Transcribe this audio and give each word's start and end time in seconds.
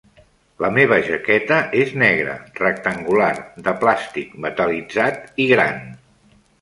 La 0.63 0.69
meva 0.77 0.95
jaqueta 1.09 1.59
és 1.81 1.91
negra, 2.03 2.33
rectangular, 2.61 3.29
de 3.69 3.75
plàstic 3.85 4.35
metal·litzat 4.47 5.21
i 5.45 5.47
gran. 5.53 5.79